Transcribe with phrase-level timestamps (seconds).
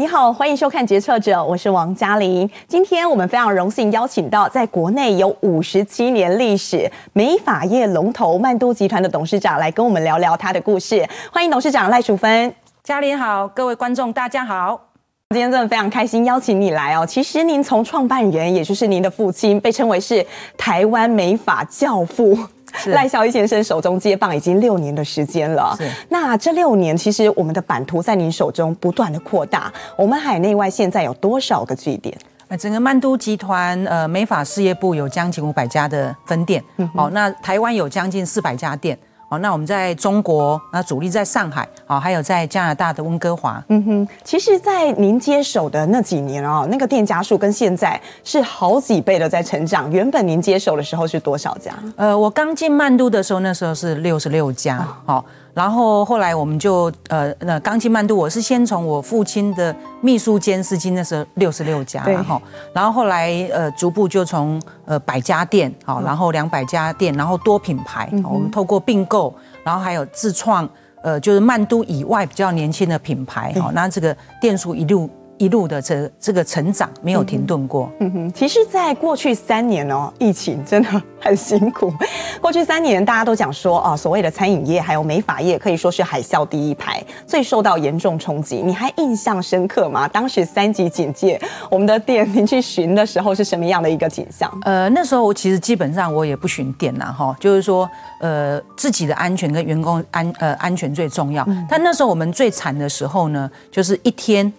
[0.00, 2.48] 你好，欢迎收看《决策者》，我是王嘉玲。
[2.66, 11.06] 今天我们非常荣幸邀请到在国内有五十七年历史美发业龙头曼都集团的董事长来跟我们聊聊他的故事。
[11.30, 12.50] 欢迎董事长赖淑芬。
[12.82, 14.86] 嘉玲好，各位观众大家好。
[15.34, 17.04] 今天真的非常开心邀请你来哦。
[17.04, 20.26] 其实您从创办人，也就是您的父亲，被称为是
[20.56, 22.38] 台湾美发教父。
[22.86, 25.74] 赖萧一先生手中接棒已经六年的时间了。
[25.78, 29.72] 是，那这六年其实我们的版图在您手中不断的扩大。
[29.96, 32.16] 我们海内外现在有多少个据点？
[32.48, 36.62] 呃，整个曼都集团呃美法事业部有将近五百家的分店。
[36.78, 38.98] 嗯，好，那台湾有将近四百家店。
[39.30, 43.62] 好，那我们在中国，那主力在上海，好，还有在加拿大的温哥华。
[43.68, 49.88] 嗯哼，其实，在您接手的那几年哦，那个店家数跟现在是好几倍的在成长。
[49.92, 51.72] 原本您接手的时候是多少家？
[51.94, 54.84] 呃，我刚进曼都的时候，那时候是六十六家。
[55.06, 55.24] 好、哦。
[55.52, 70.68] 然后后来我们就呃，那刚进曼都，我是先从我父亲的秘书兼司机那时候六十六家，然后然后后来呃逐步就从呃百家店好，然后两百家店，然后多品牌，我们透过并购，然后还有自创，
[71.02, 75.10] 呃就是曼都以外比较年轻的品牌，好，那这个店数一路。
[75.40, 77.90] 一路的这这个成长没有停顿过。
[78.00, 81.90] 嗯哼，其实，在过去三年哦，疫情真的很辛苦。
[82.42, 88.56] 过去三年，大家都讲说啊，所谓的餐饮业还有美发业可以说是海啸第一排，最受到严重冲击。
[88.62, 90.06] 你还印象深刻吗？
[90.06, 94.52] 当时三级警戒，我们的店您去巡的时候是什么样的一个景象？
[94.64, 97.88] 呃，那时候我其实基本上我也不巡店了，哈，就是说
[98.20, 101.42] 呃自己的安全跟员工安呃安全最重要。
[101.48, 101.66] 嗯。
[101.66, 104.52] 但那时候我们最惨的时候呢，就是一天。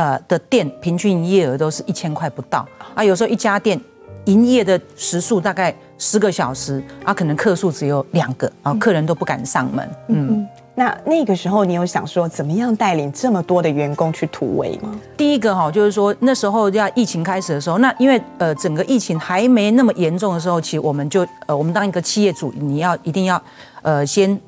[0.00, 3.78] 呃的店平均营业额都是一千块不到啊，有时候一家店
[4.24, 9.86] 营业的时数大概十个小时啊，可能客数只有两个啊，客人都不敢上门。
[10.08, 14.98] 嗯，嗯，那那个时候你有想说怎么样带领这么多的员工去突围吗？
[15.18, 23.42] 第一个哈，就是说那时候要疫情开始的时候，那因为呃整个疫情还没那么严重的时候，其实我们就呃我们当一个企业主，你要一定要
[23.82, 24.40] 呃先。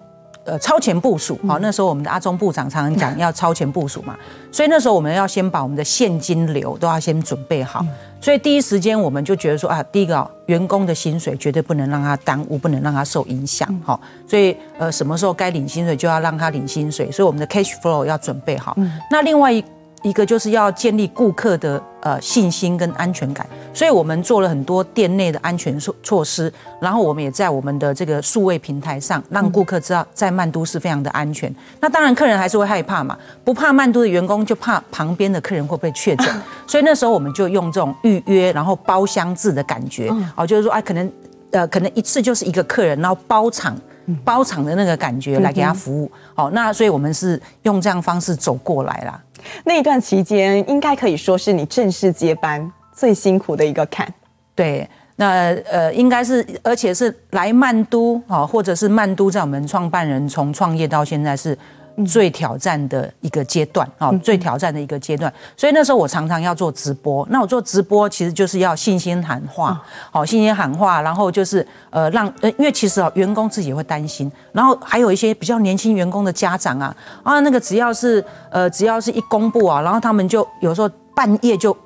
[0.44, 4.16] 呃，超前部署，好，那时候我们的阿中部长常常讲要超前部署嘛，
[4.50, 7.84] 所以那时候我们要先把我们的现金流都要先准备好，
[8.20, 18.76] 所以第一时间我们就觉得说啊，第一个员工的薪水绝对不能让他耽误，不能让他受影响，好，所以呃什么时候该领薪水就要让他领薪水，所以我们的 cash flow 要准备好，
[19.10, 19.64] 那另外一。
[20.02, 31.54] 一个就是要建立顾客的呃信心跟安全感，所以我们做了很多店内的安全措措施，然后我们也在我们的这个数位平台上让顾客知道在曼都是非常的安全。
[31.80, 36.26] 那当然客人还是会害怕嘛，不怕曼都的员工就怕旁边的客人会不会确诊，
[36.66, 41.12] 所以那时候我们就用这种预约然后包厢制的感觉，哦，就是说啊可能
[41.52, 43.76] 呃可能一次就是一个客人，然后包场
[44.24, 49.22] 包场的那个感觉来给他服务，好，那所以我们是用这样方式走过来啦。
[49.64, 54.06] 那一段期间，应该可以说是你正式接班最辛苦的一个坎。
[54.54, 61.56] 对，那呃，应该是，而且是来曼都啊，或者是曼都在我们创办人从创业到现在是。
[62.04, 67.26] 最挑战的一个阶段啊，最挑战的一个阶段，所以那时候我常常要做直播。
[67.30, 69.80] 那我做直播其实就是要信心喊话，
[70.10, 81.76] 好，信心喊话，然后就是呃让呃，因为其实啊员工自己也会担心，然后还有一些比较年轻员工的家长啊啊那个只要是呃只要是一公布啊，然后他们就有时候半夜就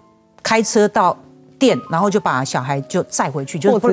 [0.42, 1.16] 开车到。
[1.58, 3.88] 店，然后就把小孩就载回去，就不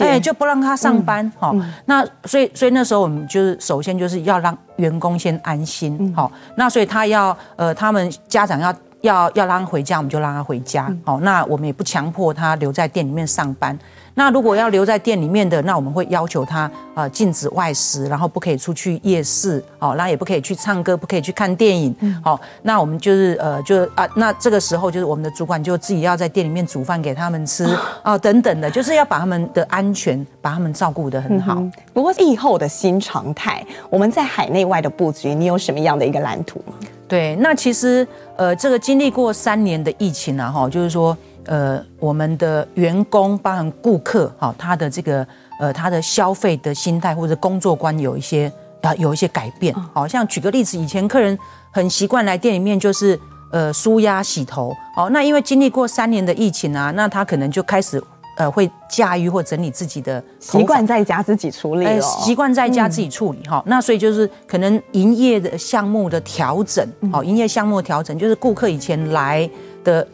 [0.00, 13.78] 哎，就不让他上班，哈、嗯，那所以所以那时候我们就是首先就是要让员工先安心，好、嗯，那所以他要呃，他们家长要要要让他回家，我们就让他回家，好、嗯，那我们也不强迫他留在店里面上班。
[14.18, 21.94] 那如果要留在店里面的，那我们会要求他呃禁止外食，然后不可以出去夜市，哦，那也不可以去唱歌，不可以去看电影，
[22.24, 27.66] 好、嗯，那我们就是呃就啊，那这个时候就是我们的主管就自己要在店里面煮饭给他们吃
[28.02, 31.70] 啊， 等等的，就是要把他们的安全把他们照顾得很好、嗯。
[31.92, 36.72] 不过疫后的新常态，我们在海内外的布局，你有什么样的一个蓝图吗？
[37.06, 41.14] 对，那其实呃这个经历过三年的疫情啊，哈，就是说。
[41.46, 45.26] 呃，我们的员工包含顾客，哈，他的这个
[45.58, 48.52] 呃，他的消费的心态或者工作观有一些
[48.82, 49.74] 啊，有一些改变。
[49.92, 51.38] 好像举个例子，以前客人
[51.70, 53.18] 很习惯来店里面就是
[53.52, 58.02] 呃舒压洗头，哦，那因为经历过三年的疫情啊，那他可能就开始
[58.36, 63.62] 呃会驾驭或整理自己的习惯在家自己处理，习惯在家自己处理哈。
[63.66, 69.48] 那所以就是可能营业的项目的调整，好，营业项目的调整就是顾客以前来
[69.84, 70.06] 的。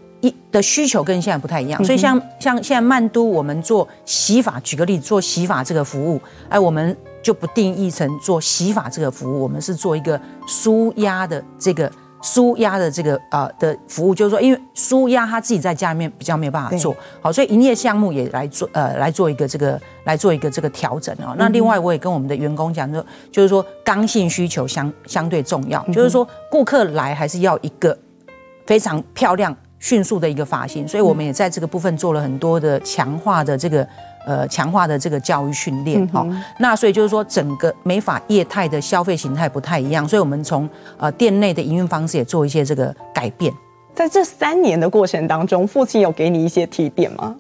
[0.53, 11.91] 一的需求跟现在不太一样，所以像像现在曼都，我们做洗发，举个例子，做洗发这个服务，哎，我们就不定义成做洗发这个服务，我们是做一个舒压的这个
[12.21, 16.95] 舒压的这个呃的服务，就是说，因为舒压他自己在家里面比较没有办法做。
[17.23, 21.35] 好，所以营业项目也来做呃来做一个这个来做一个这个调整啊。
[21.39, 27.97] 那另外我也跟我们的员工讲说，就是说刚性需求相相对重要，就是说顾客来还是要一个
[28.67, 33.87] 非常漂亮迅速的一个发型，所以我们也在这个部分做了很多的强化的这个。
[34.25, 43.53] 呃，强化的这个教育训练，哈、嗯，那所以就是说，整个美发业态的消费形态不太一样，所以我们从呃店内的营运方式也做一些这个改变。
[43.93, 47.35] 在这三年的过程当中，父亲有给你一些提点吗？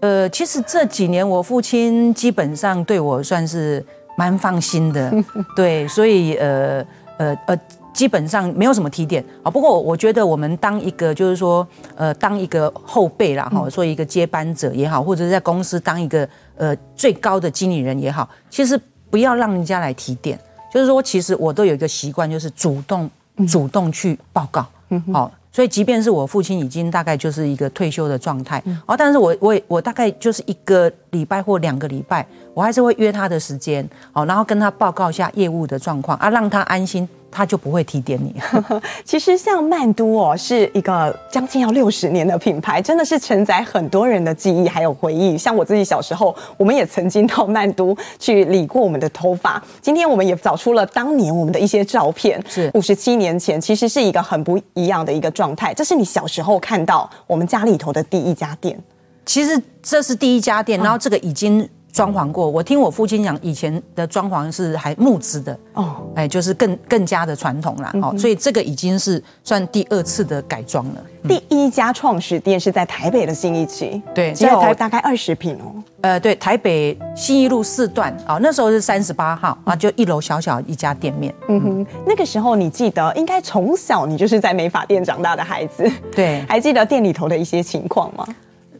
[0.00, 3.80] 呃，其实这几年我父亲基本上对我算是
[4.16, 5.14] 蛮放心的，
[5.54, 6.84] 对，所以呃
[7.18, 7.36] 呃呃。
[7.46, 7.58] 呃
[7.92, 9.24] 基本上没有什么提点。
[9.42, 11.66] 啊，不过我觉得我们当一个就是说，
[11.96, 20.38] 呃，当一个后辈啦哈，做一个接班者也好，或者是在公司当一个呃最高的经理人也好，其实不要让人家来提点，
[20.72, 23.10] 就是说，其实我都有一个习惯，就是主动
[23.48, 24.64] 主动去报告，
[25.12, 37.08] 好，所以即便是我父亲已经大概就是一个退休的状态，哦，但是我我我大概就是一个礼拜或两个礼拜，我还是会约他的时间，好，然后跟他报告一下业务的状况啊，让他安心。
[37.30, 38.34] 他就不会提点你。
[39.04, 45.38] 其实像曼都哦，是一个将近要六十年的品牌，真的是承载很多人的记忆还有回忆。
[45.38, 49.62] 像我自己小时候，我们也曾经到曼都去理过我们的头发。
[49.80, 55.72] 今天我们也找出了当年我们的一些照片， 是五十七年前，其实是一个很不一样的一个状态。
[55.72, 58.78] 这是你小时候看到我们家里头的第一家店。
[59.24, 61.68] 其实这是第一家店，然后这个已经。
[61.92, 70.94] 装潢过，我听我父亲讲，以前的装潢是还木质的哦，哎，就是更更加的传统啦，哦，所以这个已经是算第二次的改装了。
[71.28, 75.74] 第一家创始店是在台北的新一期，对，只有大概二十平哦。
[76.02, 81.34] 呃，对，台北新一路四段啊，那时候是三十八号啊，就一楼小小一家店面。
[81.48, 88.26] 嗯哼，那个时候你记得，应该从小你就是在美发店长大的孩子，对，还记得店里头的一些情况吗？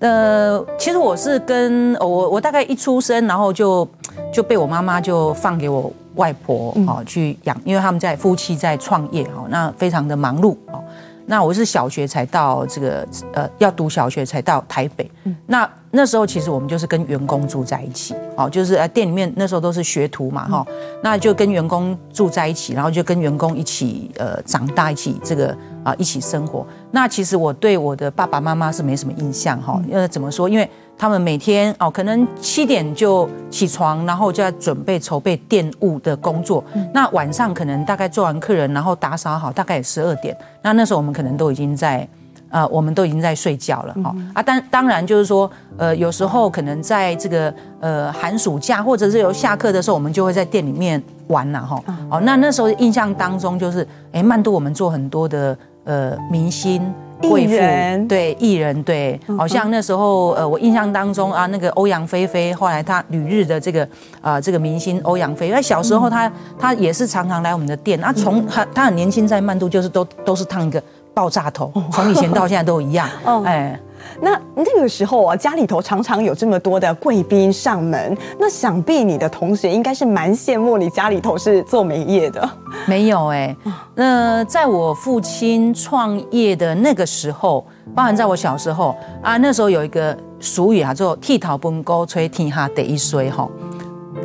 [0.01, 3.87] 呃，其实我是跟我我大概一出生，然后就
[4.33, 10.83] 就被我妈妈就放给我外婆哦去养，因为他们在夫妻在创业哈，那非常的忙碌哦。
[11.27, 15.09] 那我是小学才到这个呃，要读小学才到台北。
[15.47, 20.67] 那那时候其实我们就是跟员工住在一起，哦，就是呃店里面那时候都是学徒嘛哈，
[21.05, 26.67] 那就跟员工住在一起，然后就跟员工一起呃长大，一起这个啊一起生活。
[26.91, 30.49] 那其实我对我的爸爸妈妈是没什么印象哈，因为怎么说？
[30.49, 30.69] 因为
[30.99, 36.63] 他们每天哦，可能七点就起床，然后就要准备筹备店务的工作。
[36.93, 40.37] 那晚上可能大概做完客人，然后打扫好，大概也十二点。
[40.63, 42.07] 那那时候我们可能都已经在
[42.51, 44.15] 呃，我们都已经在睡觉了哈。
[44.35, 51.83] 啊，当当然就是说，呃，有时候可能在这个呃寒暑假或者是有下课的时候，我们就会在店里面玩了哈。
[52.11, 55.57] 哦，那那时候印象当中就是，哎，曼都我们做很多的。
[55.91, 56.81] 呃，明星、
[57.21, 63.83] 贵妇，对艺人，对，好像那时候，呃，我印象当中啊，那个欧阳菲菲，后来她旅日的这个
[64.21, 70.81] 啊、呃，这个明星欧阳菲菲，小时候她她也是常常来我们的店，啊，从她她很年轻在曼都，就是都都是烫一个
[71.13, 73.09] 爆炸头，从以前到现在都一样，
[73.45, 73.77] 哎。
[74.21, 82.49] 那那个时候啊，家里头常常有这么多的贵宾上门，那想必你的同学应该是蛮羡慕你家里头是做美业的。
[82.87, 83.55] 没有哎，
[83.95, 87.65] 那在我父亲创业的那个时候，
[87.95, 93.49] 包含在我小时候啊，那时候有一个俗语啊，叫“剃头本高吹天下第一衰”哈，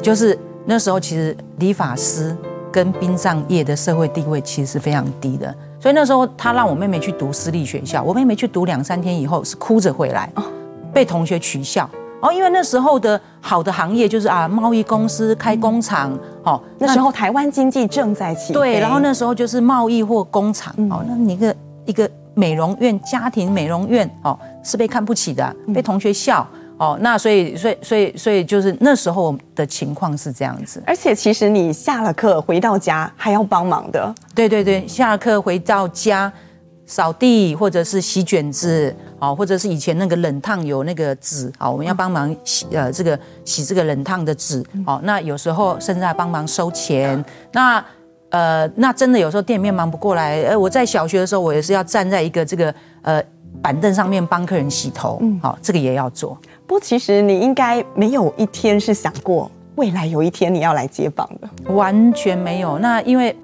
[0.01, 2.35] 就是那时候其实理发师
[2.71, 5.55] 跟殡葬业的社会地位其实是非常低的。
[5.85, 10.27] 所以那时候他让我妹妹去读私立学校，我妹妹去读两三天以后是哭着回来，
[10.91, 11.87] 被同学取笑。
[12.23, 16.11] 哦，因为那时候的好的行业就是啊贸易公司开工厂
[16.41, 26.47] 哦，那时候台湾经济正在起飞，对，然后那时候就是贸易或工厂哦，那你一个一个美容院家庭美容院哦是被看不起的，被同学笑。
[26.77, 30.83] 哦，那所以，所以，所以，所以就是那时候的情况是这样子。
[30.85, 34.13] 而且，其实你下了课回到家还要帮忙的。
[34.33, 36.31] 对对对，下了课回到家
[36.85, 44.61] 扫地，或者是洗卷子，哦，或者是以前那个冷烫有那个纸，哦，我们要帮忙洗呃这个洗这个冷烫的纸。
[44.85, 47.23] 哦，那有时候甚至还帮忙收钱。
[47.53, 47.83] 那
[48.31, 53.23] 呃，那真的有时候店面忙不过来，呃，我在小学的时候，我也是要站在一个这个呃
[53.61, 55.19] 板凳上面帮客人洗头。
[55.21, 56.37] 嗯，好，这个也要做。
[56.67, 62.79] 不过，其实你应该没有一天是想过未来有一天你要来接棒的，完全没有。
[62.79, 63.35] 那因为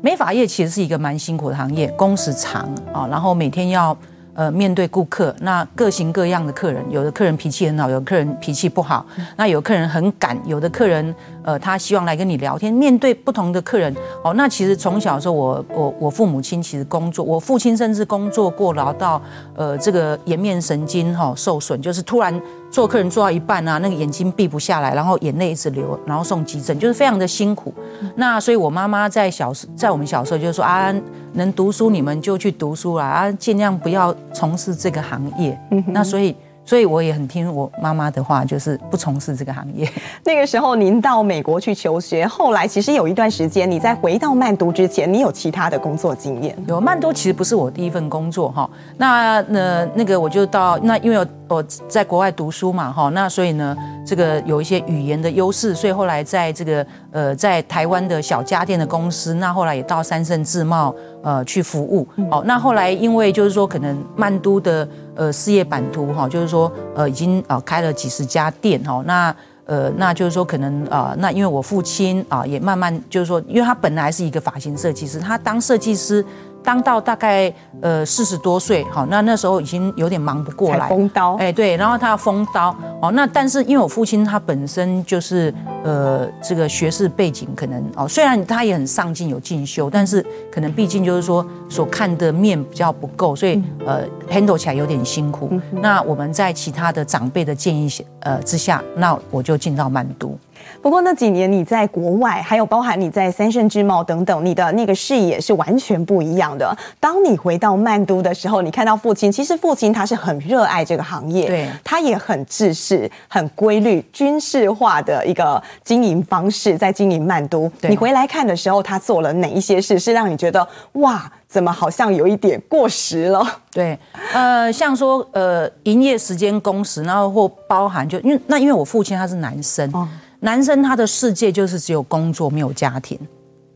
[0.00, 3.96] 美发业其实是一个蛮辛苦的行业，工时长啊，然后每天要
[4.34, 9.04] 呃面对顾客，那各型各样的客人，有的客人脾气很好，有的客人脾气不好，
[9.36, 14.34] 那有客人很赶，有的客人呃，他希望来跟你聊天，面对不同的客人哦。
[14.34, 19.20] 那其实从小的时候，我我我父母亲其实工作，我父亲甚至工作过劳到
[19.54, 27.72] 呃这个颜面神经哈、哦、受损，就是突然做客人做到一半啊，那个眼睛闭不下来，然后眼泪一直流，然后送急诊，就是非常的辛苦。
[28.16, 30.94] 那所以我妈妈在小时在我们小时候就说啊，
[31.32, 35.58] 能读书你们就去读书啦，啊，尽量不要从事这个行业。
[35.86, 36.36] 那所以。
[36.70, 39.90] 所以我也很听我妈妈的话，就是不从事这个行业。
[40.22, 46.56] 那个时候您到美国去求学，后来其实有一段时间，你在回到曼都之前，你有其他的工作经验？
[46.68, 48.70] 有，曼都其实不是我第一份工作哈。
[48.96, 53.76] 那那那个我就到那，因为我我在国外读书嘛哈，那所以呢，
[54.06, 62.06] 这个有一些语言的优势，所以后来在这个呃在台湾的小家电的公司，那后来也到三盛自贸呃去服务。
[62.30, 64.88] 哦，那后来因为就是说可能曼都的。
[65.16, 69.34] 呃，事业版图哈，就是说，呃，已经啊开了几十家店哈，那
[69.66, 76.24] 呃，那就是说，可能啊，那因为我父亲啊，也慢慢就是说，因为他本来是一个发型设计师，他当设计师。
[76.62, 85.52] 当到大概呃四十多岁，好，那那时候已经有点忙不过来，封刀，哎对，然后他要封刀，哦，那但是因为我父亲他本身就是
[85.84, 95.50] 呃这个学识背景可能哦，虽然他也很上进有进修，但是可能毕竟就是说所看的面比较不够，所以呃 handle 起来有点辛苦。
[95.72, 97.88] 那我们在其他的长辈的建议
[98.20, 100.38] 呃之下，那我就进到曼都。
[100.82, 106.76] 不过那几年你在国外，还有包含你在三圣之贸等等，你的那个视野是完全不一样的。
[106.98, 117.70] 当你回到曼都的时候，你看到父亲，其实父亲他是很热爱这个行业，对，他也很制式、很规律、军事化的一个经营方式，在经营曼都。
[117.82, 123.44] 你回来看的时候，他做了哪一些事，是让你觉得哇，怎么好像有一点过时了？
[123.72, 123.98] 对，
[124.32, 129.90] 呃，像说呃，营业时间、工时，然后或包含就因为那因为我父亲他是男生。
[129.92, 130.08] 哦
[130.40, 133.18] 男生他的世界就是只有工作没有家庭，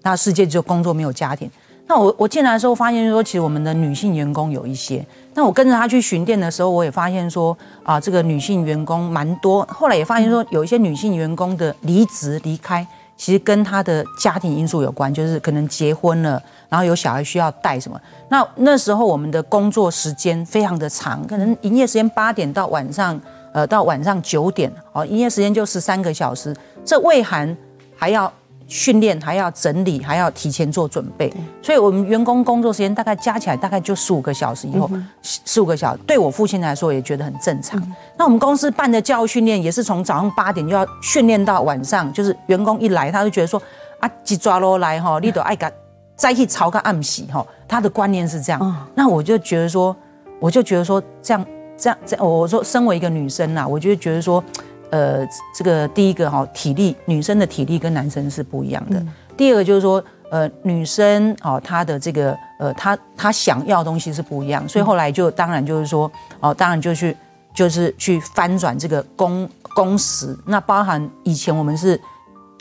[0.03, 1.51] 他世界只有工作没有家庭。
[1.87, 5.05] 那我我进来的时候发现说，其实我们的女性员工有一些。
[5.35, 9.63] 那我跟着他去巡店的时候，我也发现说啊，这个女性员工蛮多。
[9.67, 12.87] 后来也发现说，有一些女性员工的离职离开，
[13.19, 18.01] 其实跟他的家庭因素有关，就是可能结婚了，然后有小孩需要带什么。
[18.31, 23.21] 那那时候我们的工作时间非常的长，可能营业时间八点到晚上。
[23.55, 26.53] 呃，到晚上九点，哦，营业时间就十三个小时，
[26.85, 27.57] 这胃寒
[27.95, 28.31] 还要
[28.67, 31.33] 训练，还要整理，还要提前做准备，
[31.63, 34.91] 所以我们员工工作时间大概加起来大概就十五个小时以后，
[35.23, 37.81] 十五个小时，对我父亲来说也觉得很正常。
[38.17, 43.63] 那我们公司办的教育训练也是从早上八点就要训练到晚上，就是员工一来，他就觉得说
[44.01, 45.73] 啊，一抓罗来哈，你都爱干，
[46.17, 48.87] 再去炒个暗喜哈，他的观念是这样。
[48.97, 49.95] 那我就觉得说，
[50.41, 51.47] 我就觉得说这样。
[51.77, 54.43] 这样，这我说，身为一个女生呐，我就觉得说，
[54.91, 58.99] 呃，这个第一个哈，体力，女生的体力跟男生是不一样的。
[58.99, 67.17] 嗯、第二个就是说，呃，女生哦，她的这个呃，她她想要的东西是不一样，所以后来就当然就是说，哦，当然就去
[67.55, 72.01] 就是去翻转这个工工时，那包含以前我们是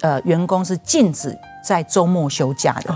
[0.02, 2.96] 呃员工是禁止在周末休假的。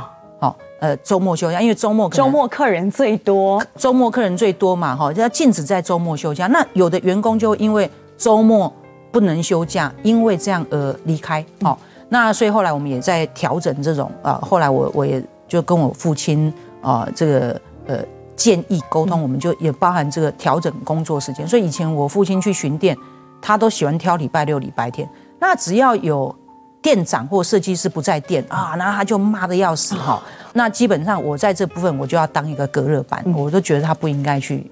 [0.80, 6.46] 呃，周末休假，因为周末周末客人最多，周末客人最多嘛，哈，就要禁止在周末休假。
[6.48, 8.72] 那有的员工就因为周末
[9.12, 11.80] 不能休假，因为这样而离开，好，
[12.10, 14.40] 那所以后来我们也在调整这种啊。
[14.42, 18.04] 后来我我也就跟我父亲啊，这个呃
[18.36, 21.48] 建议沟通，我们就也包含这个调整工作时间。
[21.48, 22.96] 所以以前我父亲去巡店，
[23.42, 25.10] 他都喜欢挑礼拜六、礼拜天。
[25.40, 26.36] 那只要有
[26.82, 30.22] 店长或设计师不在店啊，然后他就骂的要死哈。
[30.54, 34.70] 那基本上我在这部分我就要当一个隔热板，我都觉得他不应该去，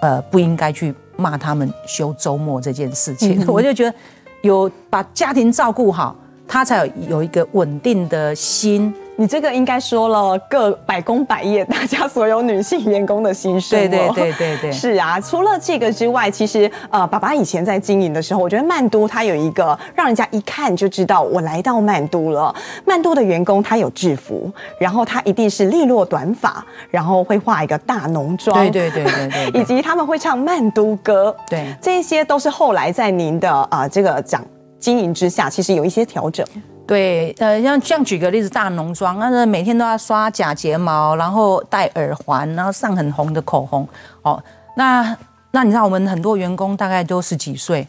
[0.00, 3.44] 呃，不应该去骂他们休周末这件事情。
[3.46, 3.94] 我就觉得
[4.42, 6.16] 有把家庭照顾好，
[6.48, 8.94] 他才有有一个稳定的心。
[9.16, 13.78] 你这个应该说了各百工百业， 大家所有女性员工的心声。
[13.78, 15.20] 对对对对对，是啊。
[15.20, 22.54] 除了这个之外，其实呃，爸爸以前在经营的时候，我觉得曼都它有一个让人家一看就知道我来到曼都了。
[22.86, 28.58] 曼都的员工他有制服，然后他一定是利落短发，然后会画一个大浓妆。
[28.58, 31.34] 对对对对对，以及他们会唱曼都歌。
[31.48, 34.42] 对，这些都是后来在您的啊、呃、这个讲
[34.78, 36.44] 经营之下，其实有一些调整。
[36.92, 43.88] 对，呃，像像举个例子，大浓妆，那是每天都要刷假睫毛，然后戴耳环，然后上很红的口红，
[44.20, 44.38] 哦，
[44.76, 45.16] 那
[45.52, 47.88] 那你知道我们很多员工大概都十几岁，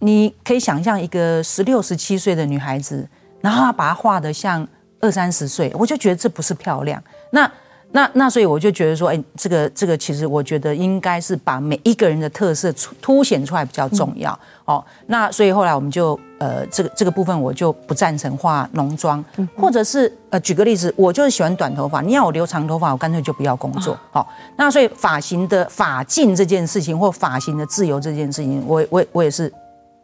[0.00, 3.08] 你可以想象一个十六、十七岁的女孩子，
[3.40, 4.66] 然后把她画得像
[5.00, 7.00] 二三十岁，我就觉得这不是漂亮。
[7.30, 7.48] 那
[7.92, 14.36] 那那所以我就觉得说，哎，这个这个其实我觉得应该是把每一个人的特色凸凸显出来比较重要。
[14.64, 19.22] 哦，那所以后来我们就呃这个这个部分我就不赞成化浓妆，
[19.56, 23.98] 或者是呃举个例子，我就是喜欢短头发，你要我留长头发，我干脆就不要工作。
[24.10, 29.52] 好，那所以发型的发禁这件事情，或发型的自由这件事情，我我我也是。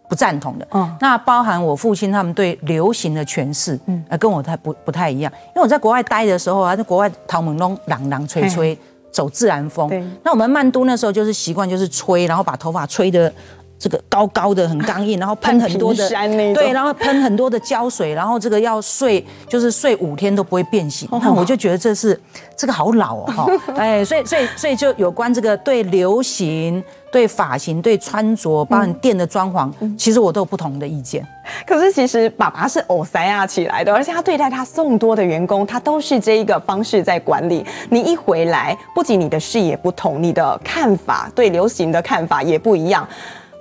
[0.08, 8.76] 不赞同的，嗯，那包含我父亲他们对流行的诠释，嗯，呃，跟我太不不太一样，因为我在国外待的时候啊，在国外头毛拢朗朗吹吹，
[9.12, 13.32] 走自然风，对，那我们曼都那时候就是习惯就是吹，然后把头发吹得。
[13.78, 16.08] 这个高高的很刚硬，然后喷很多的
[16.54, 21.08] 对，然后喷很多的胶水，然后这个要睡就是睡五天都不会变形。
[21.22, 22.18] 那我就觉得这是
[22.56, 26.82] 这个好老哦， 哎，所以所以所以就有关这个对流行、
[27.12, 31.24] 对发型、对穿着，包括店的装潢，其实我都有不同的意见。
[31.66, 37.64] 可是其实爸爸是欧塞亚起来的，而且他对待他众多的员工，他都是这一个方式在管理。
[37.90, 43.08] 你一回来，不仅你的视野不同，你的看法对流行的看法也不一样。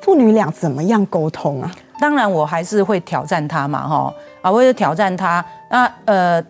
[0.01, 1.71] 父女俩怎么样沟通啊？
[1.99, 5.43] 当然，我还是会挑战他嘛，哈啊，我会挑战他。
[5.69, 6.43] 那呃，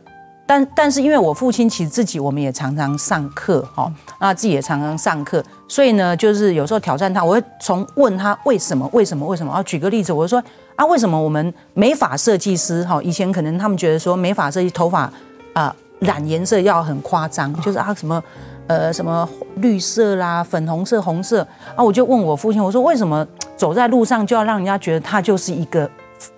[0.45, 9.51] 但但是因为我父亲其实自己，我们也常常上课，哈，那自己也常常上课，所以呢，就是有时候挑战他，我会从问他为什么，为什么，为什么？
[9.53, 10.43] 啊，举个例子，我就说
[10.75, 15.09] 啊，为什么我们美发设计师，哈，以前可能他们觉得说美发设计头发
[15.53, 18.21] 啊染颜色要很夸张，就是啊什么。
[18.67, 21.41] 呃，什么绿色啦、粉红色、红色
[21.75, 21.83] 啊？
[21.83, 25.89] 我就问我父亲，我说为什么走在路上就要让人家觉得他就是一个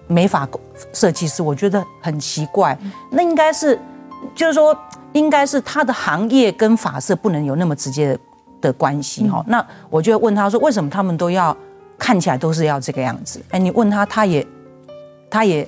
[0.08, 0.48] 美发
[0.94, 1.42] 设计师？
[1.42, 2.78] 我觉得很奇怪。
[3.10, 3.80] 那应该是，
[4.36, 4.78] 就是说，
[5.14, 8.20] 应该是他的行业跟发色不能有那么直接的
[8.62, 9.44] 的关系哈。
[9.48, 11.56] 那我就问他说，为什么他们都要
[11.98, 13.42] 看起来都是要这个样子？
[13.50, 14.46] 哎，你问他，他也，
[15.30, 15.68] 他也。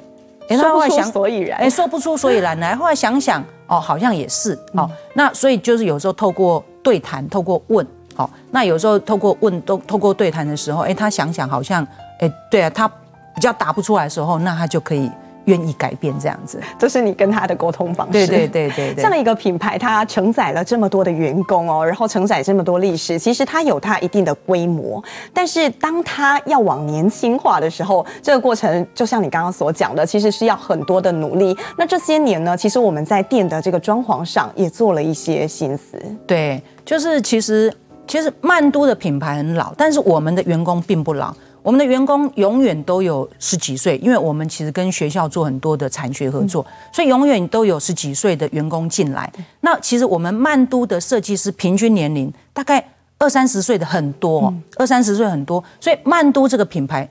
[0.50, 2.76] 说不出所以然，哎，说不出所以然来。
[2.76, 3.42] 后来想想，
[3.72, 11.88] 哦，好像也是，哦，那所以就是有时候透过对谈，透过问，好，那有时候透过问，都透过对谈的时候，哎，他想想好像，
[12.20, 12.86] 哎，对啊，他
[13.34, 15.10] 比较答不出来的时候，那他就可以。
[15.46, 18.14] 愿意改变这样子，这是你跟他的沟通方式。
[18.14, 25.04] 对对对对对，这样一个品牌，它承载了这么多的员工哦，然后承载这么多历史，其实它有它一定的规模。
[25.34, 31.58] 但是当它要往年轻化的时候，这个过程就像你刚刚所讲的，其实是要很多的努力。
[31.78, 36.00] 那这些年呢，其实我们在店的这个装潢上也做了一些心思。
[36.28, 37.74] 对，就是其实
[38.08, 41.34] 其实曼都的品牌很老，但是我们的员工并不老。
[41.64, 49.32] 我们的员工永远都有十几岁，因为我们其实跟学校做很多的产学合作，所以永远都有十几岁的员工进来。
[49.60, 52.84] 那其实我们曼都的设计师平均年龄大概
[53.20, 57.08] 二三十岁的很多，二三十岁很多，所以曼都这个品牌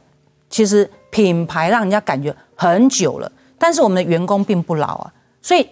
[0.49, 5.13] 其实品牌让人家感觉很久了，但是我们的员工并不老啊。
[5.41, 5.67] 所以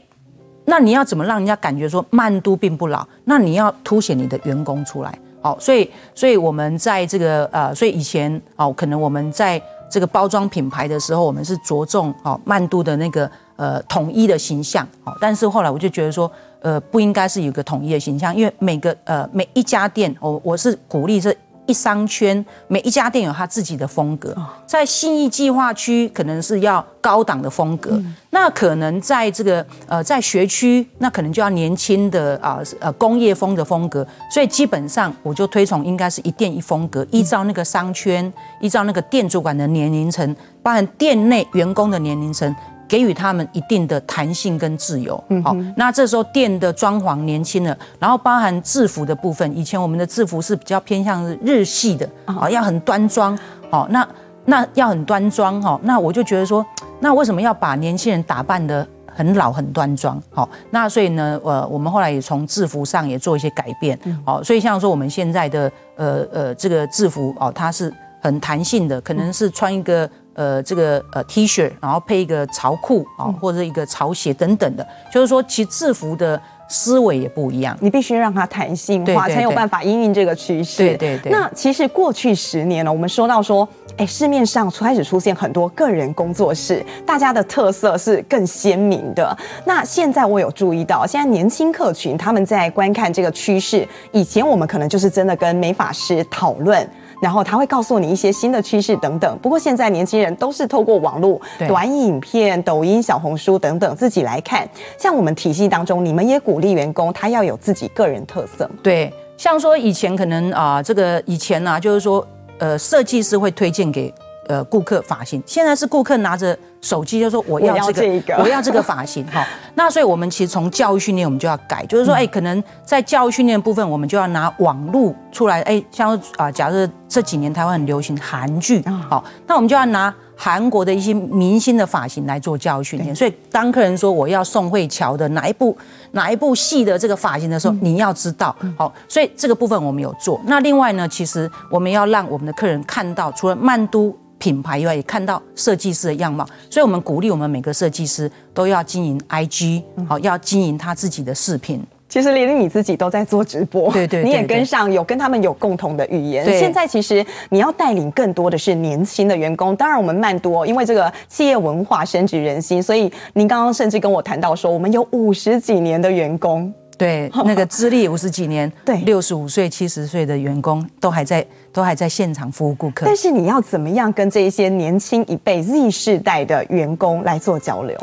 [0.65, 3.05] 那你要怎么让人家感觉说曼都并不老？
[3.25, 5.19] 那你要凸显你的员工出来。
[5.43, 14.87] 哦，所以，所以我们在这个呃，所以以前哦，可能我们在这个包装品牌的时候，我们是着重哦曼都的那个呃统一的形象。
[15.05, 21.35] 哦，但是后来我就觉得说，呃，不应该是有个统一的形象，因为每个呃每一家店，我我是鼓励这。
[21.69, 24.35] 一商圈，每一家店有他自己的风格，
[24.67, 42.57] 在信义计划区可能是要高档的风格，那可能在这个呃在学区，那可能就要年轻的啊呃工业风的风格，所以基本上我就推崇应该是一店一风格，依照那个商圈，依照那个店主管的年龄层，包含店内员工的年龄层。
[42.89, 53.39] 给予他们一定的弹性跟自由，好，那这时候店的装潢年轻了，然后包含制服的部分，以前我们的制服是比较偏向日系的，啊，要很端庄，
[53.71, 54.09] 好，那
[54.47, 56.65] 那要很端庄，哈，那我就觉得说，
[57.01, 60.19] 那为什么要把年轻人打扮得很老很端庄？
[60.31, 70.09] 好，那所以呢，呃，我们后来也从制服上也做一些改变，好，所以像说我们现在的呃呃这个制服哦，它是很弹性的，可能是穿一个。
[70.39, 80.77] 呃，这个呃 T 恤，然后配一个潮裤啊，或者一个潮鞋等等的，就是说，其实制服的思维也不一样，你必须让它弹性化，才有办法因应这个趋势。
[80.77, 81.33] 对对对。
[81.33, 89.37] 那其实过去十年呢，我们说到说，哎，市面上开始出现很多个人工作室，大家的特色是更鲜明的。
[89.65, 96.89] 那现在我有注意到，现在年轻客群他们在观看这个趋势，以前我们可能就是真的跟美发师讨论。
[97.21, 99.39] 然后他会告诉你一些新的趋势等等。
[99.43, 104.69] 不过现在年轻人都是透过网络、短影片、抖音、小红书等等自己来看。
[104.97, 108.71] 像我们体系当中，你们也鼓励员工他要有自己个人特色。
[108.83, 112.27] 对，像说以前可能啊、呃，这个以前呢、啊，就是说
[112.59, 114.13] 呃，设计师会推荐给
[114.49, 119.47] 呃顾客发型，现在是顾客拿着手机就说我要这个，我要这个，发型哈。
[119.77, 130.13] 那所以我们其实从教育训练我们就要改，就是说哎，可能在教育训练部分，我们就要拿网络出来，哎，像啊，假设这几年台湾很流行韩剧，好，那我们就要拿。
[130.41, 133.03] 韩国的一些明星的发型来做教育训。
[133.03, 135.77] 练，所以当客人说我要宋慧乔的哪一部
[136.13, 140.41] 哪一部戏的这个发型的时候，你要知道，好，所以这个部分我们有做。
[140.47, 146.47] 那另外呢，其实我们要让我们的客人看到，除了曼都品牌以外，也看到设计师的样貌。
[146.71, 151.85] 所以我们鼓励我们每个设计师都要经营 IG，好，要经营他自己的视频。
[152.09, 156.43] 其实连你自己都在做直播，对对，对，你也跟上，有跟他们有共同的语言。
[156.43, 159.77] 对，现在其实你要带领更多的是年轻的员工。
[159.77, 173.07] 当然，我们曼多因为这个企业文化深植人心，所以您刚刚甚至跟我谈到说，我们有五十几年的员工，对，那个资历五十几年， 对，六十五岁、七十岁的员工都还在，都还在现场服务顾客。
[173.07, 177.97] 但是你要怎么样跟这一些年轻一辈 Z 世代的员工来做交流？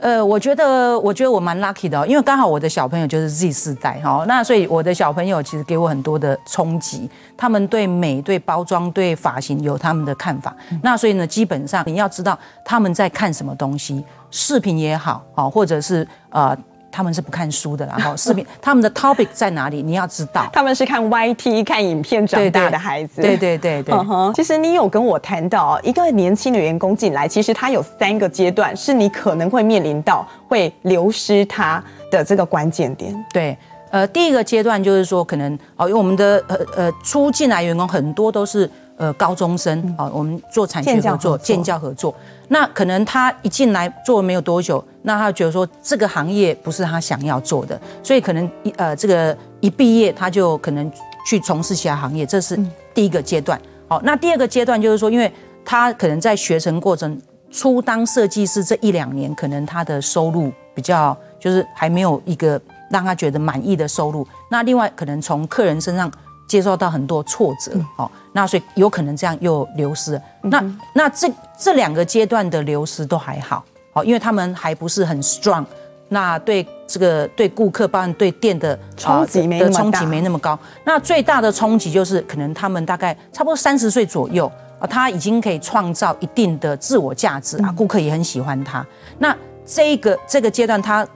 [0.00, 16.54] 呃，我觉得，我觉得我蛮 lucky 的，因为刚好我的小朋友就是 Z 世代哈，那所以我的小朋友其实给我很多的冲击，他们对美、对包装、对发型有他们的看法，那所以呢，基本上你要知道他们在看什么东西，视频也好，好，或者是呃。
[16.92, 19.82] 他们是不看书的啦，然后 视频他们的 topic 在哪里？
[19.82, 23.22] 你要知道，他们是看 YT 看影片长大的孩子。
[23.22, 23.94] 对对对对。
[24.34, 33.12] 其实你有跟我谈到，一个年轻的员工进来，其实他有三个阶段，是你可能会面临到会流失他的这个关键点。
[33.32, 33.56] 对，
[33.90, 38.70] 呃，第一个阶段就是说，可能哦，因为我们的呃呃初进来员工很多都是。
[38.96, 42.14] 呃，高中生啊、哦，我们做产学合作、建教合作。
[42.48, 50.88] 那可能他一进来做没有多久，那他就觉得说这个行业不是他想要做的，所以可能一呃这个一毕业他就可能
[51.26, 52.56] 去从事其他行业，这是
[52.94, 53.60] 第一个阶段。
[53.88, 55.32] 好，那第二个阶段就是说，因为
[55.64, 64.24] 他可能在学成过程初当设计师这一两年，可能他的收入比较就是还没有一个让他觉得满意的收入。
[64.50, 66.12] 那另外可能从客人身上。
[66.52, 70.22] 接受到很多挫折，哦，那所以有可能这样又流失了。
[70.42, 70.62] 那
[70.92, 75.64] 那这这两个阶段的流失都还好，哦，因为他们还不是很 strong，
[76.10, 80.58] 那对这个对顾客，包括对店的冲击没那么大，冲击没那么高。
[80.84, 84.44] 那最大的冲击就是可能他们大概差不多三十岁左右
[84.78, 88.86] 啊，他已经可以创造一定的自我价值啊，顾客也很喜欢他。
[89.18, 89.34] 那
[89.64, 91.08] 这个这个阶段他。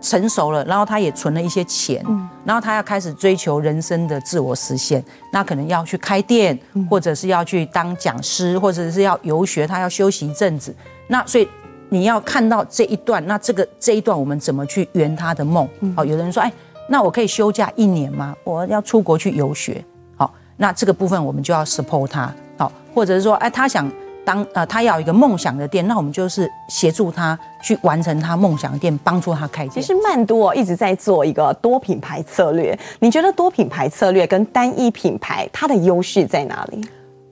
[0.00, 2.04] 成熟了，然后他也存了一些钱，
[2.44, 10.74] 然后他要开始追求人生的自我实现，那可能要去开店，或者是要去当讲师，或者是要游学，他要休息一阵子。
[11.08, 11.48] 那所以
[11.88, 15.68] 你要看到这一段，那这个这一段我们怎么去圆他的梦？
[15.96, 16.52] 好，有人说，哎，
[16.88, 18.34] 那我可以休假一年吗？
[18.44, 19.84] 我要出国去游学。
[20.16, 22.32] 好，那这个部分我们就要 support 他。
[22.58, 23.90] 好，或者是说，哎，他想。
[24.26, 29.70] 当呃，他要有一个梦想的店，那我们就是协助他去完成他梦想的店，帮助他开店。
[29.70, 36.84] 其实曼都一直在做一个多品牌策略，你觉得多品牌策略跟单一品牌它的优势在哪里？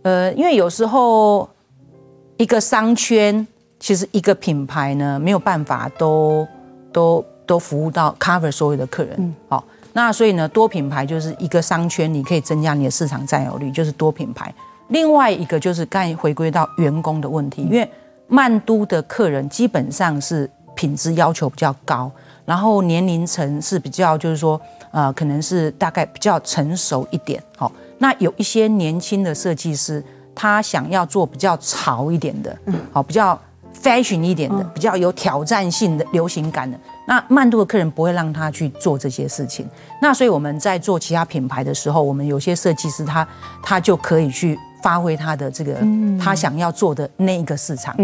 [0.03, 1.49] 呃，因为有时候
[2.37, 3.45] 一个商圈
[3.81, 6.47] 其实一个品牌呢没有办法都
[6.93, 14.55] 都都服务到 cover 所有的客人，嗯，好，那所以呢多品牌就是一个商圈，你可以增加你的市场占有率，就是多品牌。
[14.89, 17.91] 另外一个就是刚回归到员工的问题，因为
[18.27, 22.11] 曼都的客人基本上是品质要求比较高，
[22.45, 27.43] 然后年龄层是比较就是说，呃，可能是大概比较成熟一点。
[27.57, 32.57] 好，那有一些年轻的设计师，他想要做比较潮一点的，
[32.93, 33.39] 好，比较
[33.83, 36.79] fashion 一点的，比较有挑战性的、流行感的。
[37.07, 39.69] 那曼都的客人不会让他去做这些事情。
[40.01, 43.27] 那所以我们在做其他品牌的时候，我们有些设计师他
[43.63, 44.59] 他就可以去。
[44.85, 45.79] 发挥他的这个
[46.21, 47.97] 他想要做的那一个市场。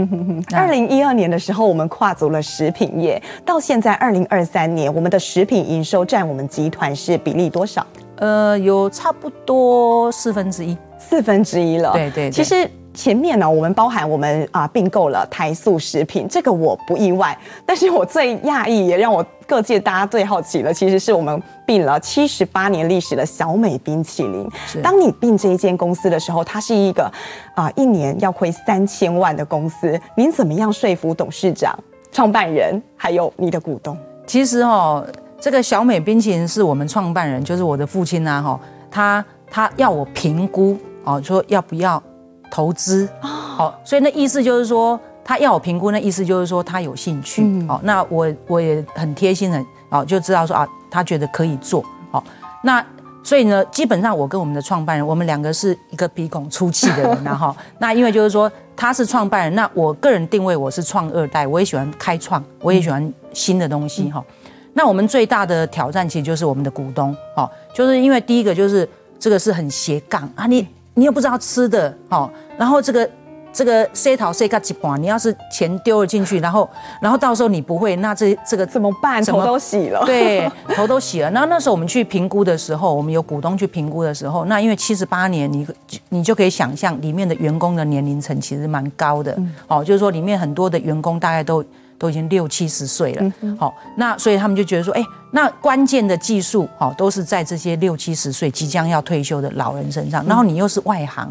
[0.54, 7.86] 二零一二年的时候，我们跨足了食品业，到现在二零二三年，我们的食品营收占我们集团是比例多少？
[8.16, 11.92] 呃，有差不多四分之一，四分之一了。
[11.92, 12.66] 对对，其实。
[12.92, 17.36] 前面呢，我们包含我们啊并购了台塑食品，这个我不意外。
[17.64, 24.48] 但是我最讶异，也让我各界大家最好奇的，其实是我们并了七十八年历史的小美冰淇淋。
[24.82, 27.10] 当你并这一间公司的时候，它是一个
[27.54, 31.78] 啊一年要亏三千万的公司，您怎么样说服董事长、
[32.10, 33.96] 创办人还有你的股东？
[34.26, 35.06] 其实哦，
[35.40, 42.02] 这个小美冰淇淋是我们创办人，就是我的父亲啊，哈，他他要我评估哦，说要不要。
[42.50, 52.22] 投资，好，所以那意思就是说，他要我评估，那意思就是说他有兴趣，好，那我我也很贴心的，哦，就知道说啊，他觉得可以做，好，
[52.62, 52.84] 那
[53.22, 64.24] 所以呢，基本上我跟我们的创办人，我们两个是一个鼻孔出气的人， 然后那因为就是说他是创办人，那我个人定位我是创二代，我也喜欢开创，我也喜欢新的东西哈。
[64.72, 70.66] 那我们最大的挑战其实就是我们的股东，哈，就是因为第一个就是这个是很斜杠啊，你
[71.00, 73.08] 你又不知道吃的，哦，然后这个。
[73.52, 76.70] 这个塞头塞个几半，你要是钱丢了进去，然后
[77.02, 79.20] 然后到时候你不会，那这这个怎么办？
[79.24, 81.28] 头都洗了，对，头都洗了。
[81.32, 85.66] 然后那时候我们去评估的时候，我们有股东去评估的时候，那因为七十八年，你
[86.10, 89.36] 你就可以想象里面的员工的年龄层其实蛮高的，
[89.66, 91.64] 哦，就是说里面很多的员工大概都
[92.00, 101.30] 都已经六七十岁了，好，那所以他们就觉得说，哎，那关键的技术，哦，都是在这些六七十岁即将要退休的老人身上，然后你又是外行，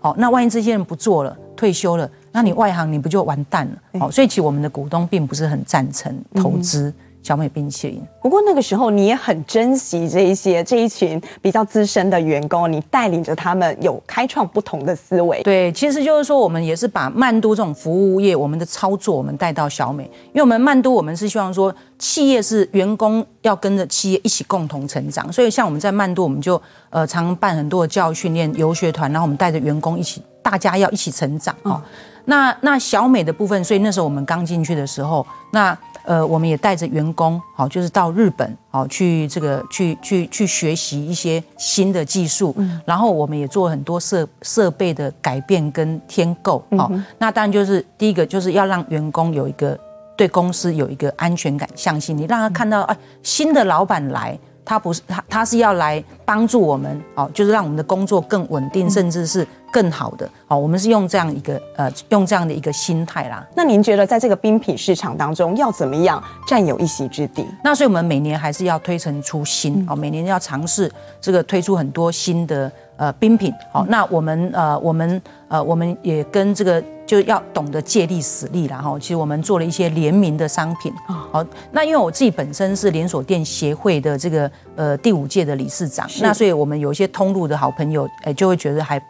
[0.00, 1.36] 好，那万一这些人不做了。
[1.56, 4.00] 退休了，那你外行你不就完蛋了？
[4.00, 6.92] 好，所以其实我们的股东并不是很赞成投资
[7.22, 8.02] 小美冰淇淋。
[8.22, 15.42] 不过那个时候你也很珍惜这一些这一群比较资深的员工，你带领着他们有开创不同的思维。
[15.42, 30.22] 对，其实就是说我们也是把曼都这种服务业我们的操作我们带到小美，因为我们曼都我们是希望说企业是员工要跟着企业一起共同成长，所以像我们在曼都我们就呃常办很多的教育训练游学团，然后我们带着员工一起。
[30.42, 31.80] 大家要一起成长哦。
[32.24, 42.54] 那那小美的部分，所以那时候我们刚进去的时候，那呃，我们也带着员工，好，就是到日本，好，去这个去去去学习一些新的技术。
[42.84, 46.64] 然后我们也做很多设设备的改变跟添购。
[46.76, 49.78] 好，那当然就是第一个就是要让员工有一个
[50.16, 54.38] 对公司有一个安全感、向心力，让他看到哎，新的老板来。
[54.70, 60.56] 他不是他，他是要来帮助我们哦，就是让我们的工作更稳定，甚至是更好的哦。
[60.56, 63.44] 我们是用这样一个呃，用这样的一个心态啦。
[63.56, 67.44] 那您觉得在这个冰品市场当中要怎么样占有一席之地？
[67.64, 70.88] 那所以我们每年还是要推陈出新哦，每年要尝试
[71.20, 72.70] 这个推出很多新的。
[73.00, 80.92] 呃，冰品哦，那我们呃，我们呃，我们也跟这个就要懂得借力使力，然后其实我们做了一些联名的商品，
[81.30, 89.00] 好，那因为我自己本身是连锁店协会的这个呃第五届的理事长，那所以我们有一些通路的好朋友，哎，就会觉得还。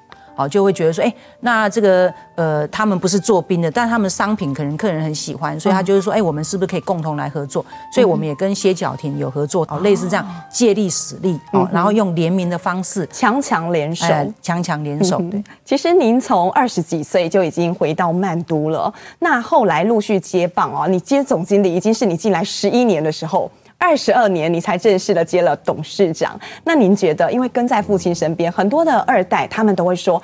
[0.41, 7.63] 好，就会觉得说，哎，那这个呃，他们不是做冰的，但他们商品可能客人很喜欢，所以他就是说，哎，我们是不是可以共同来合作？
[7.93, 14.07] 所以我们也跟歇脚亭有合作，哦，类似这样借力使力，哦，然后用联名的方式，强强联手，
[14.41, 15.19] 强强联手。
[15.31, 23.51] 对，其实您从二十几岁就已经回到曼都了，那后来陆续接棒哦，你接总经理已经是你进来十一年的时候。
[23.81, 26.39] 二十二年，你才正式的接了董事长。
[26.63, 30.23] 那您觉得，因为跟在父亲身边，很多的二代他们都会说，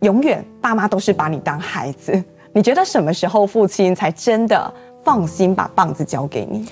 [0.00, 2.22] 永远爸妈都是把你当孩子。
[2.52, 4.72] 你觉得什么时候父亲才真的
[5.04, 6.68] 放心把棒子交给你？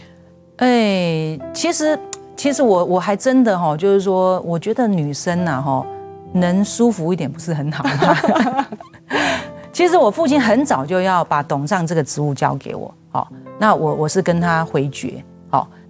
[0.56, 1.98] 哎，其实，
[2.36, 5.86] 其实我我还真的哈，就是说，我觉得女生呐哈，
[6.32, 8.66] 能舒服一点不是很好吗？
[9.72, 15.33] 其实我父亲很早就要把董事长这个职务交给我，好，那我我是跟他回绝，好。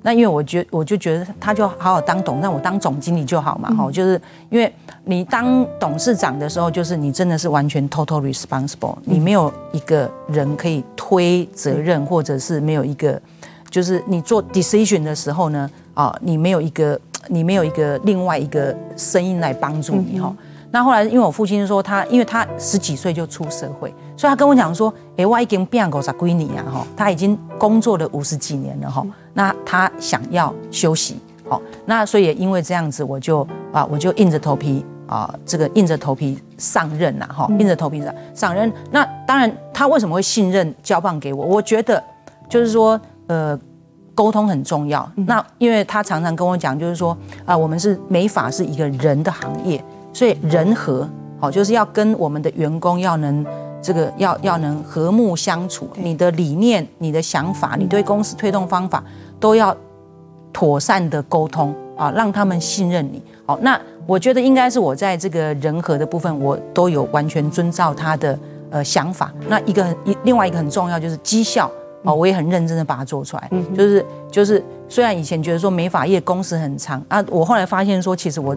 [0.07, 4.71] 那因为我觉我就觉得他就好好当董，那我当总经理就好嘛，哈、嗯，就是因为
[5.05, 13.19] 你当董事长的时候，就是你真的是完全 total responsible，你没有一个人可以推责任，或者是没有一个，
[13.71, 20.29] 就是你做 decision 的时候呢，啊，你没有一个，你没有一个另外一个声音来帮助你哈。
[20.29, 20.37] 嗯
[20.75, 38.73] 那后来，因为我父亲说他，因为他十几岁就出社会，所以他跟我讲说，哎，我已经变过啥归你啊，哈，他已经工作了五十几年了，哈，那他想要休息，好，那所以也因为这样子，我就啊，我就硬着头皮啊，这个硬着头皮上任呐，哈，硬着头皮上上任。
[38.91, 41.45] 那当然，他为什么会信任交棒给我？
[41.45, 42.03] 我觉得
[42.49, 43.59] 就是说，呃，
[44.15, 45.11] 沟通很重要。
[45.17, 49.85] 那因为他常常跟我讲，就是说啊，我们是美法是一个人的行业。
[50.13, 51.09] 所以人和
[51.41, 53.45] 好，就是要跟我们的员工要能
[53.85, 55.87] 这个要要能和睦相处。
[55.95, 59.05] 你的理念、你的想法、你对公司推动方法
[59.39, 59.77] 都要
[60.55, 63.23] 妥善的沟通啊，让他们信任你。
[63.45, 68.39] 好，那我觉得应该是我在这个人和的部分，我都有完全遵照他的
[68.71, 69.31] 呃想法。
[69.47, 71.71] 那一个一另外一个很重要就是绩效
[72.05, 73.51] 啊，我也很认真的把它做出来。
[73.77, 78.57] 就是就是虽然以前觉得说美发业工时很长啊，我后来发现说其实我。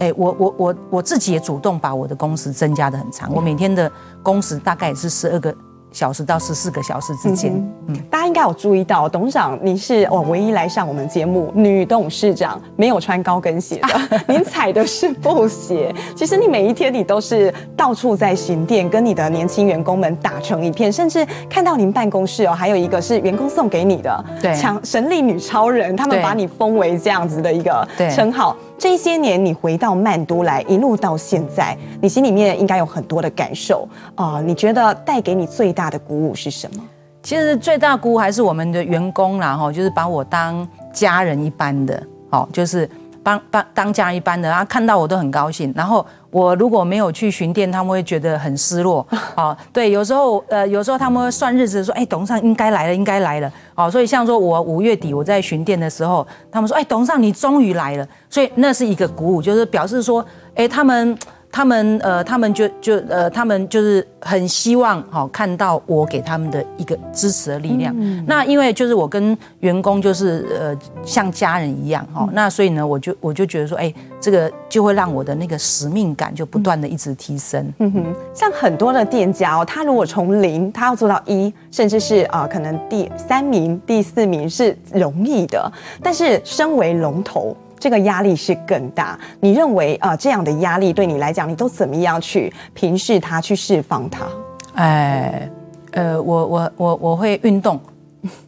[0.00, 3.90] 哎，我我我我自己也主动把我的工时增加的很长，我每天的
[4.22, 5.54] 工时大概也是十二个
[5.92, 7.52] 小时到十四个小时之间。
[7.86, 15.94] 嗯，大家应该有注意到，董事长你是哦唯一来上我们节目女董事长没有穿高跟鞋的， 您踩的是布鞋。
[16.16, 28.56] 其实你每一天你都是到处在巡店，跟你的年轻员工们打成一片，甚至看到您办公室哦，还有一个是员工送给你的，对，强神力女超人，他们把你封为这样子的一个称号。
[28.80, 34.42] 这些年你回到曼都来，一路到现在，你心里面应该有很多的感受啊、呃。
[34.42, 36.82] 你觉得带给你最大的鼓舞是什么？
[37.22, 42.88] 其实最大鼓舞还是我们的员工啦，哈，就是把我当家人一般的，好，就是。
[43.22, 45.72] 帮帮当家一般的，然后看到我都很高兴。
[45.76, 49.06] 然后我如果没有去巡店，他们会觉得很失落。
[49.36, 53.52] 哦，对，有时候呃，有时候他们会算日子说，哎，董事长应该来了，应该来了。
[53.74, 58.06] 哦，所以像说我五月底我在巡店的时候，他们说，哎，董事长你终于来了。
[58.28, 61.16] 所以那是一个鼓舞，就是表示说，哎，他们。
[61.52, 67.92] 他们呃，他们就就呃，他们就是很希望好、哦、看到我给他们的一个支持的力量。
[67.98, 77.72] 嗯、那因为就是我跟员工就是呃像家人一样哈、那所以呢，我就我就觉得说，哎，这个就会让我的那个使命感就不断的一直提升。
[77.78, 87.56] 嗯哼，像很多的店家哦，他如果从零他要做到一，甚至是啊、呃、可能第三名、第四名是容易的，但是身为龙头。
[87.80, 89.18] 这个压力是更大。
[89.40, 94.26] 你认为啊、呃，这样的压力对你来讲，你都怎么样去平视它，去释放它？
[94.74, 95.50] 哎，
[95.92, 97.80] 呃，我我我我会运动。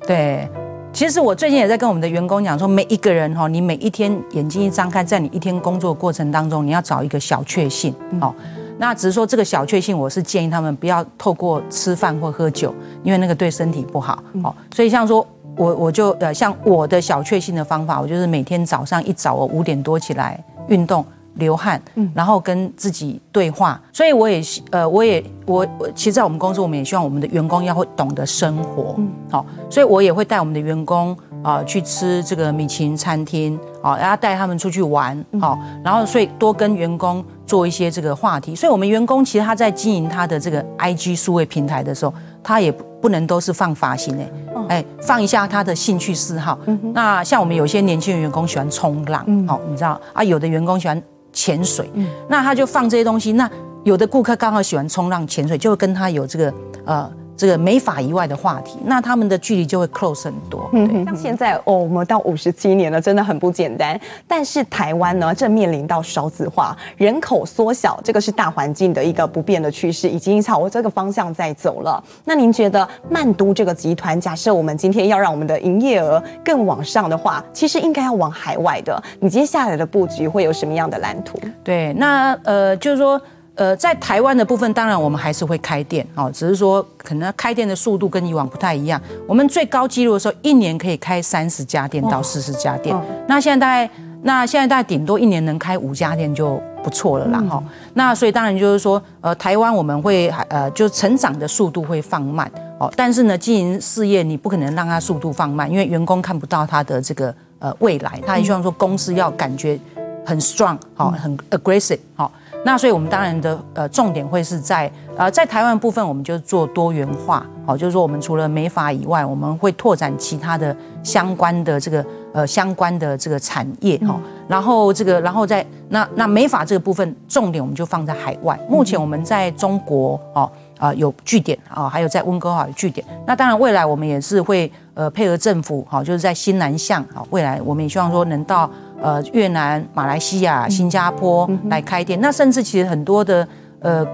[0.07, 0.47] 对，
[0.93, 7.95] 其实我最近也在跟我们的员工讲说，每一个人哈，你每一天眼睛一张开，在你一天工作过程当中，你要找一个小确幸。
[8.21, 8.35] 好，
[8.79, 14.23] 那只是说这个小确幸，我是建议他们不要透过吃饭或喝酒，因为那个对身体不好。
[14.43, 15.27] 好，所以像说。
[15.57, 21.81] 我我就呃，像我的小确幸的方法，我就是每天早上一早我五点多起来运动流汗，
[22.15, 23.81] 然后跟自己对话。
[23.93, 28.99] 所以我也呃，我也我我，其实，在我们公司，我们也希望我们的员工要会懂得生活，
[29.31, 38.55] 好，所以我也会带我们的员工啊去吃这个米其林餐厅，好，然后带他们出去玩，好，然后所以多跟员工做一些这个话题。
[38.55, 42.13] 所以我们员工其实他在经营他的这个 IG 数位平台的时候，
[42.43, 44.31] 他也不能都是放发型哎。
[44.69, 46.59] 哎，放一下他的兴趣嗜好。
[46.95, 50.23] 那像我们有些年轻人员工喜欢冲浪，嗯、哦，你知道啊？
[50.23, 51.03] 有的员工喜欢
[51.33, 53.33] 潜水，嗯、那他就放这些东西。
[53.33, 53.51] 那
[53.85, 57.13] 有的顾客刚好喜欢冲浪、潜水，就会跟他有这个呃。
[57.37, 60.69] 这个美法以外的话题，那他们的距离就会 close 很多。
[60.73, 63.99] 嗯，像现在哦，我们到五十七年了，真的很不简单。
[64.29, 72.03] 但是台湾呢，正面临到少子化、人口缩小，这个是大环境的一个不变的趋势，已经朝这个方向在走了。
[72.25, 79.03] 那您觉得曼都这个集团，假设我们今天要让我们的营业额更往上的话，其实应该要往海外的。
[79.19, 81.39] 你接下来的布局会有什么样的蓝图？
[81.65, 83.21] 对，那呃，就是说。
[83.55, 89.01] 呃，在台湾的部分，当然我们还是会开店哦，只是说可能开店的速度跟以往不太一样。
[89.27, 92.97] 我们最高纪录的时候，一年可以开三十家店到四十家店。
[93.29, 93.91] 那现在大概，
[94.23, 97.63] 那现在大概顶多一年能开五家店就不错了啦哈。
[97.63, 102.91] 嗯、那所以当然就是说，呃，台湾我们会呃，就成长的速度会放慢哦。
[102.97, 109.79] 但是呢，经营事业你不可能让它速度放慢，因为员工看不到他的这个呃未来，他也希望说公司要感觉
[110.25, 112.33] 很 strong 好，很 aggressive 好。
[112.65, 128.57] 那所以，我们当然的呃重点会是在呃在台湾部分，我们就做多元化，好，就是说我们除了美发以外，我们会拓展其他的相关的这个呃相关的这个产业哈，然后这个然后在那那美发这个部分，重点我们就放在海外。
[128.69, 130.49] 目前我们在中国哦
[130.79, 133.05] 啊有据点啊，还有在温哥华有据点。
[133.27, 138.71] 那当然未来我们也是会呃配合政府好，就是在新南向好，未来我们也希望说能到。
[139.03, 143.47] 呃，越南、马来西亚、新加坡来开店，那甚至其实很多的
[143.81, 144.07] 呃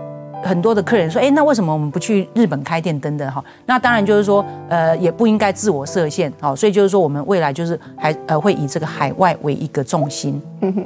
[0.42, 3.44] 很多的客人说，哎，那为什么我们不去日本开店等等哈？
[3.66, 10.40] 那当然就是说，呃，也不应该自我设限，好，所以就是说，我们未来就是还呃会以这个海外为一个重心。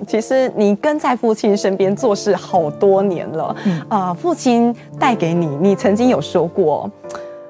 [0.08, 3.44] 其实你跟在父亲身边做事好多年了，
[3.88, 6.90] 啊、呃，父亲带给你，你曾经有说过，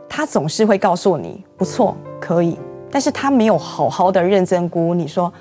[0.08, 2.58] 他总是会告诉你不错可以，
[2.90, 5.32] 但是他没有好好的认真估你说。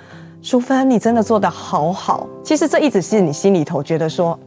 [0.41, 2.27] 淑芬，你真的做得好好。
[2.43, 4.37] 其实这一直是你心里头觉得说，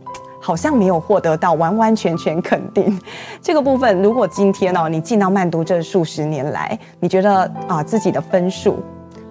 [0.41, 3.01] 好像没有获得到完完全全肯定
[3.41, 4.03] 这个部分。
[4.03, 8.83] 如果今天哦，你进到曼都这数十年来，你觉得啊自己的分数，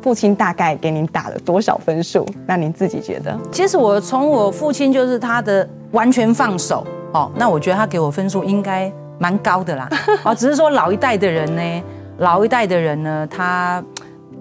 [0.02, 2.26] 父亲大概给您打了多少分数？
[2.48, 3.38] 那您自己觉得？
[3.52, 9.90] 其实我从我父亲就是他的完全放手哦，那我觉得他给我分数应该蛮高的啦。
[10.24, 11.84] 啊， 只是说老一代的人呢，
[12.20, 13.84] 老一代的人呢，他。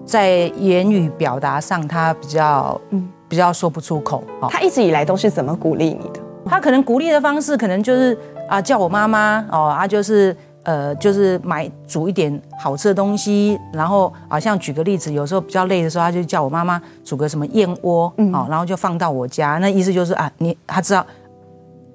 [0.05, 4.23] 在言语表达上，他比较嗯比较说不出口。
[4.49, 6.19] 他一直以来都是怎么鼓励你的？
[6.45, 8.17] 他可能鼓励的方式，可能就是
[8.49, 21.05] 啊叫我妈妈哦，啊就是呃就是买煮一点好吃的东西，然后啊像举个例子，有时候比较累的时候，他就叫我妈妈煮个什么燕窝，嗯，然后就放到我家，那意思就是啊你他知道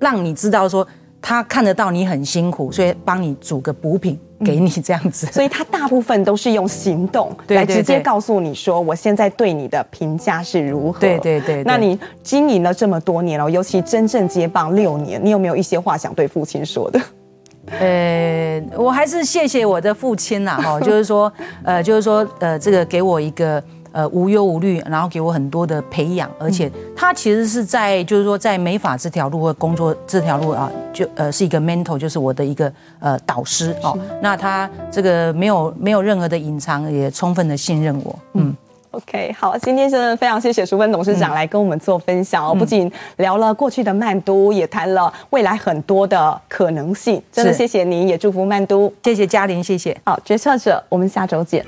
[0.00, 0.86] 让你知道说
[1.20, 4.18] 他看得到你很辛苦，所以帮你煮个补品。
[4.44, 5.26] 给你这样子。
[5.28, 11.00] 所以他大部分都是用行动来直接告诉你说，我现在对你的评价是如何。
[11.00, 11.62] 对对对。
[11.64, 17.00] 那你经营了这么多年了，尤其真正接棒六年，你有没有一些话想对父亲说的？
[17.78, 21.30] 呃，我还是谢谢我的父亲呐，哈， 就是说，
[21.62, 23.62] 呃，就是说，呃，这个给我一个
[23.98, 33.98] 呃无忧无虑，然后给我很多的培养，而且他其实是在就是说在美法这条路或工作这条路啊，就呃是一个 mentor，就是我的一个呃导师哦。
[34.22, 38.56] 那他这个没有没有任何的隐藏，也充分的信任我，嗯。
[38.92, 47.22] OK，好，今天真的非常谢谢淑芬董事长来跟我们做分享哦，嗯、不仅聊了过去的曼都，也谈了未来很多的可能性。
[47.30, 48.90] 真的谢谢您，也祝福曼都。
[49.04, 49.94] 谢谢嘉玲，谢谢。
[50.06, 51.62] 好，决策者，我们下周见。